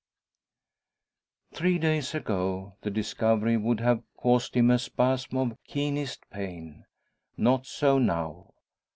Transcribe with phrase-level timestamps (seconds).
[1.53, 6.85] Three days ago, the discovery would have caused him a spasm of keenest pain.
[7.37, 8.49] Not so now.